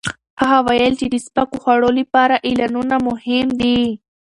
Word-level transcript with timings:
هغه 0.41 0.57
وویل 0.61 0.93
چې 1.01 1.05
د 1.09 1.15
سپکو 1.25 1.57
خوړو 1.63 1.89
لپاره 1.99 2.35
اعلانونه 2.47 2.95
مهم 3.07 3.47
دي. 3.61 3.79